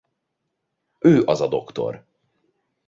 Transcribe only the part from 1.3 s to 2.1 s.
a dr.